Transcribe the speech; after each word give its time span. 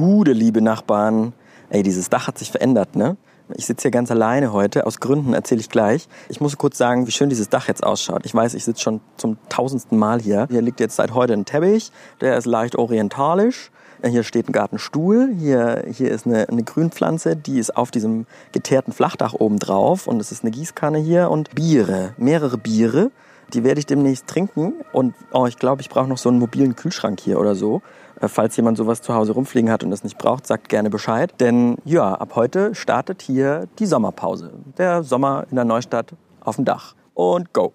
Gute, 0.00 0.32
liebe 0.32 0.62
Nachbarn. 0.62 1.34
Ey, 1.68 1.82
dieses 1.82 2.08
Dach 2.08 2.26
hat 2.26 2.38
sich 2.38 2.50
verändert, 2.50 2.96
ne? 2.96 3.18
Ich 3.54 3.66
sitze 3.66 3.82
hier 3.82 3.90
ganz 3.90 4.10
alleine 4.10 4.50
heute, 4.50 4.86
aus 4.86 4.98
Gründen 4.98 5.34
erzähle 5.34 5.60
ich 5.60 5.68
gleich. 5.68 6.08
Ich 6.30 6.40
muss 6.40 6.56
kurz 6.56 6.78
sagen, 6.78 7.06
wie 7.06 7.10
schön 7.10 7.28
dieses 7.28 7.50
Dach 7.50 7.68
jetzt 7.68 7.84
ausschaut. 7.84 8.24
Ich 8.24 8.34
weiß, 8.34 8.54
ich 8.54 8.64
sitze 8.64 8.80
schon 8.80 9.02
zum 9.18 9.36
tausendsten 9.50 9.98
Mal 9.98 10.18
hier. 10.18 10.46
Hier 10.50 10.62
liegt 10.62 10.80
jetzt 10.80 10.96
seit 10.96 11.12
heute 11.12 11.34
ein 11.34 11.44
Teppich, 11.44 11.92
der 12.22 12.38
ist 12.38 12.46
leicht 12.46 12.76
orientalisch. 12.76 13.70
Hier 14.02 14.22
steht 14.22 14.48
ein 14.48 14.52
Gartenstuhl, 14.52 15.34
hier, 15.38 15.84
hier 15.92 16.10
ist 16.10 16.26
eine, 16.26 16.48
eine 16.48 16.62
Grünpflanze, 16.62 17.36
die 17.36 17.58
ist 17.58 17.76
auf 17.76 17.90
diesem 17.90 18.24
geteerten 18.52 18.94
Flachdach 18.94 19.34
oben 19.34 19.58
drauf 19.58 20.06
und 20.06 20.18
es 20.18 20.32
ist 20.32 20.44
eine 20.44 20.50
Gießkanne 20.50 20.96
hier 20.96 21.28
und 21.30 21.54
Biere, 21.54 22.14
mehrere 22.16 22.56
Biere. 22.56 23.10
Die 23.52 23.64
werde 23.64 23.80
ich 23.80 23.86
demnächst 23.86 24.28
trinken 24.28 24.74
und 24.92 25.14
oh, 25.32 25.46
ich 25.46 25.58
glaube, 25.58 25.82
ich 25.82 25.90
brauche 25.90 26.08
noch 26.08 26.18
so 26.18 26.30
einen 26.30 26.38
mobilen 26.38 26.74
Kühlschrank 26.76 27.20
hier 27.20 27.38
oder 27.38 27.54
so. 27.54 27.82
Äh, 28.20 28.28
falls 28.28 28.56
jemand 28.56 28.76
sowas 28.76 29.00
zu 29.02 29.14
Hause 29.14 29.32
rumfliegen 29.32 29.70
hat 29.70 29.82
und 29.82 29.90
das 29.90 30.04
nicht 30.04 30.18
braucht, 30.18 30.46
sagt 30.46 30.68
gerne 30.68 30.90
Bescheid. 30.90 31.32
Denn 31.40 31.76
ja, 31.84 32.12
ab 32.14 32.32
heute 32.34 32.74
startet 32.74 33.22
hier 33.22 33.66
die 33.78 33.86
Sommerpause. 33.86 34.52
Der 34.78 35.02
Sommer 35.02 35.46
in 35.50 35.56
der 35.56 35.64
Neustadt 35.64 36.12
auf 36.40 36.56
dem 36.56 36.64
Dach. 36.64 36.94
Und 37.14 37.52
go! 37.52 37.72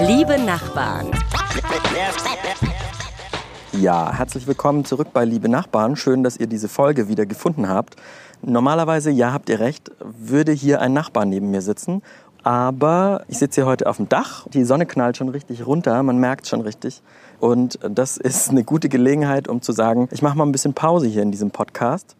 Liebe 0.00 0.38
Nachbarn. 0.38 1.10
Ja, 3.72 4.12
herzlich 4.12 4.46
willkommen 4.46 4.84
zurück 4.84 5.08
bei 5.12 5.24
Liebe 5.24 5.48
Nachbarn. 5.48 5.96
Schön, 5.96 6.22
dass 6.22 6.36
ihr 6.36 6.46
diese 6.46 6.68
Folge 6.68 7.08
wieder 7.08 7.24
gefunden 7.24 7.68
habt. 7.68 7.96
Normalerweise, 8.42 9.10
ja, 9.10 9.32
habt 9.32 9.48
ihr 9.50 9.60
recht, 9.60 9.90
würde 10.00 10.52
hier 10.52 10.80
ein 10.80 10.92
Nachbar 10.92 11.24
neben 11.24 11.50
mir 11.50 11.62
sitzen. 11.62 12.02
Aber 12.42 13.22
ich 13.28 13.38
sitze 13.38 13.60
hier 13.60 13.66
heute 13.66 13.86
auf 13.86 13.98
dem 13.98 14.08
Dach. 14.08 14.46
Die 14.48 14.64
Sonne 14.64 14.86
knallt 14.86 15.18
schon 15.18 15.28
richtig 15.28 15.66
runter, 15.66 16.02
man 16.02 16.18
merkt 16.18 16.46
schon 16.46 16.62
richtig. 16.62 17.02
Und 17.38 17.78
das 17.82 18.16
ist 18.16 18.50
eine 18.50 18.64
gute 18.64 18.88
Gelegenheit, 18.88 19.46
um 19.48 19.60
zu 19.60 19.72
sagen, 19.72 20.08
ich 20.10 20.22
mache 20.22 20.38
mal 20.38 20.46
ein 20.46 20.52
bisschen 20.52 20.72
Pause 20.72 21.06
hier 21.06 21.22
in 21.22 21.30
diesem 21.30 21.50
Podcast. 21.50 22.16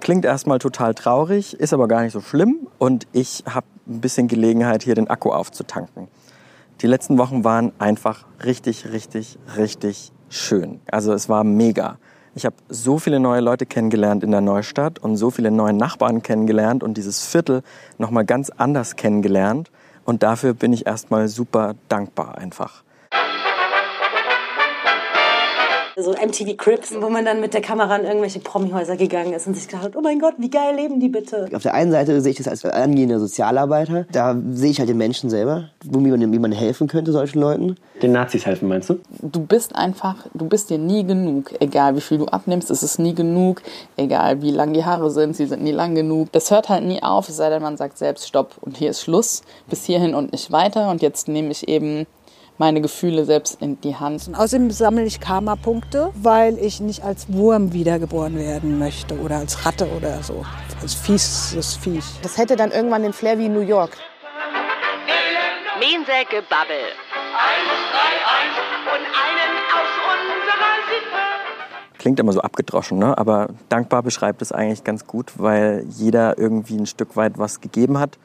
Klingt 0.00 0.24
erstmal 0.24 0.58
total 0.58 0.94
traurig, 0.94 1.58
ist 1.58 1.72
aber 1.72 1.88
gar 1.88 2.02
nicht 2.02 2.12
so 2.12 2.20
schlimm. 2.20 2.68
Und 2.78 3.06
ich 3.12 3.42
habe 3.48 3.66
ein 3.86 4.00
bisschen 4.00 4.28
Gelegenheit, 4.28 4.84
hier 4.84 4.94
den 4.94 5.08
Akku 5.08 5.30
aufzutanken. 5.30 6.08
Die 6.80 6.86
letzten 6.86 7.18
Wochen 7.18 7.44
waren 7.44 7.72
einfach 7.78 8.26
richtig, 8.44 8.92
richtig, 8.92 9.38
richtig 9.56 10.12
schön. 10.28 10.80
Also 10.90 11.12
es 11.12 11.28
war 11.28 11.42
mega. 11.44 11.98
Ich 12.36 12.44
habe 12.44 12.56
so 12.68 12.98
viele 12.98 13.20
neue 13.20 13.40
Leute 13.40 13.64
kennengelernt 13.64 14.24
in 14.24 14.32
der 14.32 14.40
Neustadt 14.40 14.98
und 14.98 15.16
so 15.16 15.30
viele 15.30 15.52
neue 15.52 15.72
Nachbarn 15.72 16.22
kennengelernt 16.22 16.82
und 16.82 16.96
dieses 16.96 17.24
Viertel 17.24 17.62
nochmal 17.98 18.24
ganz 18.24 18.50
anders 18.50 18.96
kennengelernt. 18.96 19.70
Und 20.04 20.22
dafür 20.24 20.52
bin 20.52 20.72
ich 20.72 20.86
erstmal 20.86 21.28
super 21.28 21.74
dankbar 21.88 22.36
einfach. 22.36 22.82
So 26.04 26.12
MTV 26.12 26.56
Crips, 26.56 26.94
wo 27.00 27.08
man 27.08 27.24
dann 27.24 27.40
mit 27.40 27.54
der 27.54 27.60
Kamera 27.60 27.96
in 27.96 28.04
irgendwelche 28.04 28.40
Promihäuser 28.40 28.96
gegangen 28.96 29.32
ist 29.32 29.46
und 29.46 29.54
sich 29.54 29.66
gedacht 29.66 29.84
hat, 29.84 29.96
oh 29.96 30.00
mein 30.00 30.18
Gott, 30.18 30.34
wie 30.38 30.50
geil 30.50 30.76
leben 30.76 31.00
die 31.00 31.08
bitte. 31.08 31.48
Auf 31.52 31.62
der 31.62 31.74
einen 31.74 31.90
Seite 31.90 32.20
sehe 32.20 32.32
ich 32.32 32.36
das 32.36 32.48
als 32.48 32.64
angehender 32.64 33.18
Sozialarbeiter. 33.18 34.06
Da 34.12 34.36
sehe 34.52 34.70
ich 34.70 34.78
halt 34.78 34.88
den 34.88 34.98
Menschen 34.98 35.30
selber, 35.30 35.70
wie 35.82 35.98
man, 35.98 36.32
wie 36.32 36.38
man 36.38 36.52
helfen 36.52 36.86
könnte 36.86 37.12
solchen 37.12 37.40
Leuten. 37.40 37.76
Den 38.02 38.12
Nazis 38.12 38.44
helfen, 38.44 38.68
meinst 38.68 38.90
du? 38.90 39.00
Du 39.22 39.40
bist 39.40 39.74
einfach, 39.74 40.26
du 40.34 40.46
bist 40.46 40.70
dir 40.70 40.78
nie 40.78 41.04
genug. 41.04 41.52
Egal 41.60 41.96
wie 41.96 42.00
viel 42.00 42.18
du 42.18 42.26
abnimmst, 42.26 42.70
ist 42.70 42.82
es 42.82 42.98
nie 42.98 43.14
genug. 43.14 43.62
Egal 43.96 44.42
wie 44.42 44.50
lang 44.50 44.72
die 44.72 44.84
Haare 44.84 45.10
sind, 45.10 45.36
sie 45.36 45.46
sind 45.46 45.62
nie 45.62 45.72
lang 45.72 45.94
genug. 45.94 46.30
Das 46.32 46.50
hört 46.50 46.68
halt 46.68 46.84
nie 46.84 47.02
auf, 47.02 47.28
es 47.28 47.36
sei 47.36 47.50
denn, 47.50 47.62
man 47.62 47.76
sagt 47.76 47.98
selbst 47.98 48.28
Stopp 48.28 48.56
und 48.60 48.76
hier 48.76 48.90
ist 48.90 49.00
Schluss. 49.00 49.42
Bis 49.68 49.84
hierhin 49.84 50.14
und 50.14 50.32
nicht 50.32 50.52
weiter. 50.52 50.90
Und 50.90 51.02
jetzt 51.02 51.28
nehme 51.28 51.50
ich 51.50 51.68
eben 51.68 52.06
meine 52.58 52.80
Gefühle 52.80 53.24
selbst 53.24 53.60
in 53.60 53.80
die 53.80 53.96
Hand. 53.96 54.28
Und 54.28 54.34
außerdem 54.34 54.70
sammle 54.70 55.04
ich 55.04 55.20
Karma-Punkte, 55.20 56.10
weil 56.14 56.58
ich 56.58 56.80
nicht 56.80 57.02
als 57.02 57.32
Wurm 57.32 57.72
wiedergeboren 57.72 58.36
werden 58.36 58.78
möchte 58.78 59.18
oder 59.18 59.36
als 59.36 59.66
Ratte 59.66 59.88
oder 59.90 60.22
so, 60.22 60.44
als 60.80 60.94
fieses 60.94 61.76
Viech. 61.76 62.04
Das 62.22 62.38
hätte 62.38 62.56
dann 62.56 62.70
irgendwann 62.70 63.02
den 63.02 63.12
Flair 63.12 63.38
wie 63.38 63.48
New 63.48 63.60
York. 63.60 63.96
Mensäge 65.78 66.42
Bubble. 66.48 66.86
Eins, 67.34 67.70
drei, 67.90 68.14
eins 68.30 68.56
und 68.94 69.04
einen 69.04 69.52
aus 69.74 69.92
unserer 70.14 70.74
Sippe. 70.88 71.98
Klingt 71.98 72.20
immer 72.20 72.32
so 72.32 72.40
abgedroschen, 72.40 72.98
ne? 72.98 73.18
aber 73.18 73.48
dankbar 73.68 74.02
beschreibt 74.04 74.40
es 74.40 74.52
eigentlich 74.52 74.84
ganz 74.84 75.06
gut, 75.06 75.32
weil 75.36 75.84
jeder 75.88 76.38
irgendwie 76.38 76.76
ein 76.76 76.86
Stück 76.86 77.16
weit 77.16 77.38
was 77.38 77.60
gegeben 77.60 77.98
hat 77.98 78.18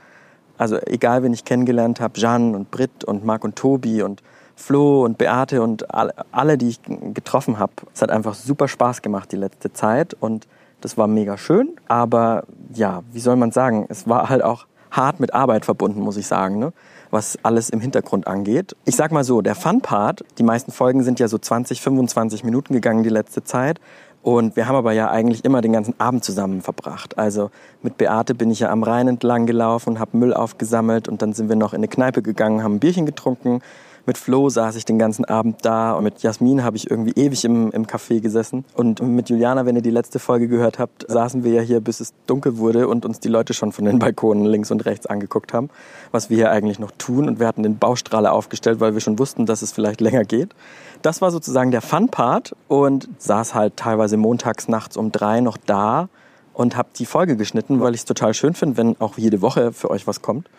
also 0.59 0.77
egal, 0.85 1.23
wen 1.23 1.33
ich 1.33 1.45
kennengelernt 1.45 1.99
habe, 1.99 2.19
Jeanne 2.19 2.55
und 2.55 2.69
Britt 2.69 3.03
und 3.05 3.25
Marc 3.25 3.43
und 3.43 3.55
Tobi 3.55 4.03
und 4.03 4.21
Flo 4.55 5.05
und 5.05 5.17
Beate 5.17 5.63
und 5.63 5.87
alle, 5.95 6.57
die 6.57 6.67
ich 6.67 6.81
getroffen 7.13 7.59
habe. 7.59 7.71
Es 7.93 8.01
hat 8.01 8.11
einfach 8.11 8.33
super 8.33 8.67
Spaß 8.67 9.01
gemacht 9.01 9.31
die 9.31 9.37
letzte 9.37 9.71
Zeit 9.71 10.15
und 10.19 10.47
das 10.81 10.97
war 10.97 11.07
mega 11.07 11.37
schön. 11.37 11.77
Aber 11.87 12.43
ja, 12.73 13.03
wie 13.13 13.21
soll 13.21 13.37
man 13.37 13.51
sagen, 13.51 13.85
es 13.89 14.07
war 14.07 14.29
halt 14.29 14.43
auch 14.43 14.67
hart 14.91 15.21
mit 15.21 15.33
Arbeit 15.33 15.63
verbunden, 15.63 16.01
muss 16.01 16.17
ich 16.17 16.27
sagen, 16.27 16.59
ne? 16.59 16.73
was 17.11 17.37
alles 17.43 17.69
im 17.69 17.79
Hintergrund 17.79 18.27
angeht. 18.27 18.75
Ich 18.85 18.95
sag 18.95 19.11
mal 19.11 19.23
so, 19.23 19.41
der 19.41 19.55
Fun-Part, 19.55 20.23
die 20.37 20.43
meisten 20.43 20.71
Folgen 20.71 21.03
sind 21.03 21.19
ja 21.19 21.27
so 21.27 21.37
20, 21.37 21.81
25 21.81 22.43
Minuten 22.43 22.73
gegangen 22.73 23.03
die 23.03 23.09
letzte 23.09 23.43
Zeit. 23.43 23.79
Und 24.21 24.55
wir 24.55 24.67
haben 24.67 24.75
aber 24.75 24.91
ja 24.91 25.09
eigentlich 25.09 25.45
immer 25.45 25.61
den 25.61 25.71
ganzen 25.71 25.97
Abend 25.99 26.23
zusammen 26.23 26.61
verbracht. 26.61 27.17
Also 27.17 27.51
mit 27.81 27.97
Beate 27.97 28.35
bin 28.35 28.51
ich 28.51 28.59
ja 28.59 28.69
am 28.69 28.83
Rhein 28.83 29.07
entlang 29.07 29.45
gelaufen, 29.45 29.99
habe 29.99 30.17
Müll 30.17 30.33
aufgesammelt 30.33 31.07
und 31.07 31.21
dann 31.21 31.33
sind 31.33 31.47
wir 31.47 31.55
noch 31.55 31.73
in 31.73 31.77
eine 31.77 31.87
Kneipe 31.87 32.21
gegangen, 32.21 32.63
haben 32.63 32.75
ein 32.75 32.79
Bierchen 32.79 33.05
getrunken. 33.05 33.61
Mit 34.09 34.17
Flo 34.17 34.49
saß 34.49 34.75
ich 34.75 34.85
den 34.85 34.97
ganzen 34.97 35.23
Abend 35.25 35.63
da 35.63 35.93
und 35.93 36.03
mit 36.03 36.23
Jasmin 36.23 36.63
habe 36.63 36.75
ich 36.77 36.89
irgendwie 36.89 37.11
ewig 37.11 37.45
im, 37.45 37.69
im 37.69 37.85
Café 37.85 38.21
gesessen. 38.21 38.65
Und 38.73 39.03
mit 39.03 39.29
Juliana, 39.29 39.67
wenn 39.67 39.75
ihr 39.75 39.83
die 39.83 39.91
letzte 39.91 40.17
Folge 40.17 40.47
gehört 40.47 40.79
habt, 40.79 41.05
saßen 41.07 41.43
wir 41.43 41.51
ja 41.51 41.61
hier, 41.61 41.79
bis 41.79 41.99
es 41.99 42.15
dunkel 42.25 42.57
wurde 42.57 42.87
und 42.87 43.05
uns 43.05 43.19
die 43.19 43.27
Leute 43.27 43.53
schon 43.53 43.71
von 43.71 43.85
den 43.85 43.99
Balkonen 43.99 44.45
links 44.45 44.71
und 44.71 44.83
rechts 44.87 45.05
angeguckt 45.05 45.53
haben, 45.53 45.69
was 46.09 46.31
wir 46.31 46.37
hier 46.37 46.49
eigentlich 46.49 46.79
noch 46.79 46.89
tun. 46.97 47.27
Und 47.27 47.39
wir 47.39 47.45
hatten 47.45 47.61
den 47.61 47.77
Baustrahler 47.77 48.33
aufgestellt, 48.33 48.79
weil 48.79 48.95
wir 48.95 48.99
schon 48.99 49.19
wussten, 49.19 49.45
dass 49.45 49.61
es 49.61 49.71
vielleicht 49.71 50.01
länger 50.01 50.23
geht. 50.23 50.55
Das 51.03 51.21
war 51.21 51.29
sozusagen 51.29 51.69
der 51.69 51.81
Fun-Part 51.81 52.55
und 52.67 53.07
saß 53.19 53.53
halt 53.53 53.77
teilweise 53.77 54.17
montags 54.17 54.67
nachts 54.67 54.97
um 54.97 55.11
drei 55.11 55.39
noch 55.39 55.57
da 55.67 56.09
und 56.55 56.75
habe 56.75 56.89
die 56.97 57.05
Folge 57.05 57.37
geschnitten, 57.37 57.79
weil 57.79 57.93
ich 57.93 58.01
es 58.01 58.05
total 58.05 58.33
schön 58.33 58.55
finde, 58.55 58.75
wenn 58.77 58.99
auch 58.99 59.19
jede 59.19 59.43
Woche 59.43 59.71
für 59.71 59.91
euch 59.91 60.07
was 60.07 60.23
kommt. 60.23 60.49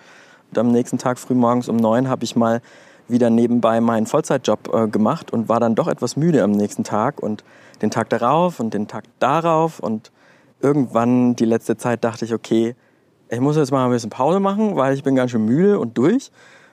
Und 0.52 0.58
am 0.58 0.70
nächsten 0.70 0.98
Tag 0.98 1.18
früh 1.18 1.34
morgens 1.34 1.68
um 1.68 1.74
neun 1.74 2.08
habe 2.08 2.22
ich 2.22 2.36
mal 2.36 2.62
wieder 3.10 3.30
nebenbei 3.30 3.80
meinen 3.80 4.06
Vollzeitjob 4.06 4.74
äh, 4.74 4.88
gemacht 4.88 5.32
und 5.32 5.48
war 5.48 5.60
dann 5.60 5.74
doch 5.74 5.88
etwas 5.88 6.16
müde 6.16 6.42
am 6.42 6.52
nächsten 6.52 6.84
Tag 6.84 7.22
und 7.22 7.44
den 7.82 7.90
Tag 7.90 8.08
darauf 8.10 8.60
und 8.60 8.74
den 8.74 8.88
Tag 8.88 9.04
darauf 9.18 9.80
und 9.80 10.10
irgendwann 10.60 11.36
die 11.36 11.44
letzte 11.44 11.76
Zeit 11.76 12.04
dachte 12.04 12.24
ich, 12.24 12.34
okay, 12.34 12.74
ich 13.28 13.40
muss 13.40 13.56
jetzt 13.56 13.70
mal 13.70 13.84
ein 13.84 13.90
bisschen 13.90 14.10
Pause 14.10 14.40
machen, 14.40 14.76
weil 14.76 14.94
ich 14.94 15.02
bin 15.02 15.14
ganz 15.14 15.30
schön 15.30 15.44
müde 15.44 15.78
und 15.78 15.96
durch. 15.96 16.30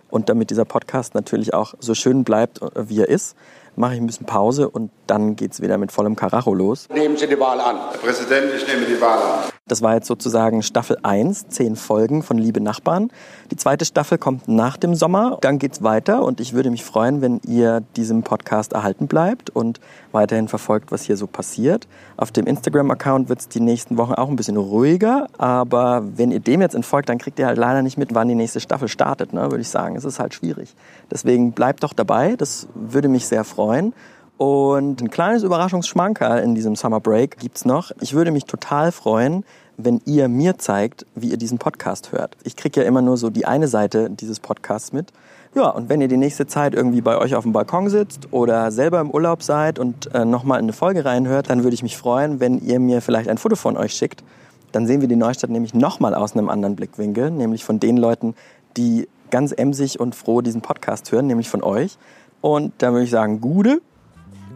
Und 0.09 0.29
damit 0.29 0.49
dieser 0.51 0.63
Podcast 0.63 1.15
natürlich 1.15 1.53
auch 1.53 1.73
so 1.79 1.93
schön 1.93 2.23
bleibt, 2.23 2.61
äh, 2.61 2.89
wie 2.89 3.01
er 3.01 3.09
ist, 3.09 3.35
mache 3.75 3.93
ich 3.93 4.01
ein 4.01 4.07
bisschen 4.07 4.25
Pause 4.25 4.69
und 4.69 4.89
dann 5.05 5.35
geht 5.35 5.51
es 5.53 5.61
wieder 5.61 5.77
mit 5.77 5.91
vollem 5.91 6.15
Karacho 6.15 6.53
los. 6.53 6.87
Nehmen 6.91 7.17
Sie 7.17 7.27
die 7.27 7.39
Wahl 7.39 7.59
an. 7.59 7.77
Herr 7.91 7.99
Präsident, 7.99 8.51
ich 8.55 8.67
nehme 8.67 8.85
die 8.85 8.99
Wahl 8.99 9.21
an. 9.21 9.56
Das 9.67 9.81
war 9.81 9.95
jetzt 9.95 10.07
sozusagen 10.07 10.63
Staffel 10.63 10.97
1, 11.03 11.49
zehn 11.49 11.75
Folgen 11.75 12.23
von 12.23 12.37
Liebe 12.37 12.61
Nachbarn. 12.61 13.09
Die 13.51 13.57
zweite 13.57 13.83
Staffel 13.83 14.17
kommt 14.17 14.47
nach 14.47 14.77
dem 14.77 14.95
Sommer. 14.95 15.37
Dann 15.41 15.59
geht's 15.59 15.83
weiter 15.83 16.23
und 16.23 16.39
ich 16.39 16.53
würde 16.53 16.71
mich 16.71 16.85
freuen, 16.85 17.21
wenn 17.21 17.41
ihr 17.45 17.81
diesem 17.97 18.23
Podcast 18.23 18.73
erhalten 18.73 19.07
bleibt 19.07 19.49
und 19.49 19.81
weiterhin 20.13 20.47
verfolgt, 20.47 20.91
was 20.91 21.03
hier 21.03 21.17
so 21.17 21.27
passiert. 21.27 21.87
Auf 22.15 22.31
dem 22.31 22.47
Instagram-Account 22.47 23.27
wird 23.27 23.41
es 23.41 23.49
die 23.49 23.59
nächsten 23.59 23.97
Wochen 23.97 24.13
auch 24.13 24.29
ein 24.29 24.37
bisschen 24.37 24.57
ruhiger, 24.57 25.27
aber 25.37 26.03
wenn 26.15 26.31
ihr 26.31 26.39
dem 26.39 26.61
jetzt 26.61 26.75
entfolgt, 26.75 27.09
dann 27.09 27.17
kriegt 27.17 27.37
ihr 27.37 27.47
halt 27.47 27.57
leider 27.57 27.81
nicht 27.81 27.97
mit, 27.97 28.15
wann 28.15 28.29
die 28.29 28.35
nächste 28.35 28.61
Staffel 28.61 28.87
startet, 28.87 29.33
ne, 29.33 29.51
würde 29.51 29.61
ich 29.61 29.69
sagen. 29.69 29.97
Es 29.97 30.05
ist 30.05 30.19
halt 30.19 30.33
schwierig. 30.33 30.75
Deswegen 31.11 31.51
bleibt 31.51 31.83
doch 31.83 31.93
dabei, 31.93 32.35
das 32.37 32.67
würde 32.73 33.09
mich 33.09 33.27
sehr 33.27 33.43
freuen. 33.43 33.93
Und 34.37 35.01
ein 35.01 35.09
kleines 35.09 35.41
Überraschungsschmankerl 35.41 36.43
in 36.43 36.53
diesem 36.53 36.75
Summer 36.75 36.99
Break 36.99 37.39
gibt's 37.39 37.65
noch. 37.65 37.91
Ich 38.01 38.13
würde 38.13 38.31
mich 38.31 38.45
total 38.45 38.91
freuen, 38.91 39.43
wenn 39.77 39.99
ihr 40.05 40.27
mir 40.27 40.57
zeigt, 40.59 41.05
wie 41.15 41.29
ihr 41.29 41.37
diesen 41.37 41.57
Podcast 41.57 42.11
hört. 42.11 42.37
Ich 42.43 42.55
kriege 42.55 42.81
ja 42.81 42.87
immer 42.87 43.01
nur 43.01 43.17
so 43.17 43.29
die 43.31 43.45
eine 43.45 43.67
Seite 43.67 44.09
dieses 44.11 44.39
Podcasts 44.39 44.93
mit. 44.93 45.11
Ja, 45.55 45.69
und 45.69 45.89
wenn 45.89 46.01
ihr 46.01 46.07
die 46.07 46.17
nächste 46.17 46.45
Zeit 46.45 46.75
irgendwie 46.75 47.01
bei 47.01 47.17
euch 47.17 47.33
auf 47.33 47.43
dem 47.43 47.51
Balkon 47.51 47.89
sitzt 47.89 48.31
oder 48.31 48.69
selber 48.71 48.99
im 48.99 49.09
Urlaub 49.09 49.41
seid 49.41 49.79
und 49.79 50.13
äh, 50.13 50.23
nochmal 50.23 50.59
in 50.59 50.65
eine 50.65 50.73
Folge 50.73 51.03
reinhört, 51.03 51.49
dann 51.49 51.63
würde 51.63 51.73
ich 51.73 51.81
mich 51.81 51.97
freuen, 51.97 52.39
wenn 52.39 52.59
ihr 52.59 52.79
mir 52.79 53.01
vielleicht 53.01 53.29
ein 53.29 53.39
Foto 53.39 53.55
von 53.55 53.75
euch 53.75 53.93
schickt. 53.93 54.23
Dann 54.71 54.85
sehen 54.85 55.01
wir 55.01 55.07
die 55.07 55.15
Neustadt 55.15 55.49
nämlich 55.49 55.73
nochmal 55.73 56.13
aus 56.13 56.33
einem 56.33 56.49
anderen 56.49 56.75
Blickwinkel, 56.75 57.31
nämlich 57.31 57.63
von 57.63 57.79
den 57.79 57.97
Leuten, 57.97 58.35
die 58.75 59.07
ganz 59.31 59.51
emsig 59.51 59.99
und 59.99 60.13
froh 60.13 60.41
diesen 60.41 60.61
Podcast 60.61 61.11
hören, 61.11 61.25
nämlich 61.25 61.49
von 61.49 61.63
euch. 61.63 61.97
Und 62.41 62.73
dann 62.79 62.93
würde 62.93 63.05
ich 63.05 63.11
sagen, 63.11 63.41
Gude 63.41 63.81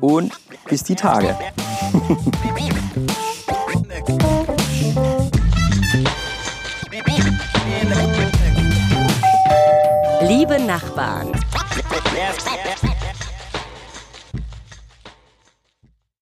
und 0.02 0.34
bis 0.68 0.84
die 0.84 0.96
Tage. 0.96 1.36
Liebe 10.22 10.60
Nachbarn. 10.60 11.32